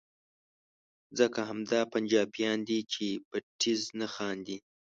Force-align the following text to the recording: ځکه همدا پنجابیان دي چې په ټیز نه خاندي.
ځکه 1.17 1.39
همدا 1.49 1.81
پنجابیان 1.93 2.59
دي 2.67 2.79
چې 2.93 3.05
په 3.27 3.37
ټیز 3.59 3.81
نه 3.99 4.07
خاندي. 4.13 4.57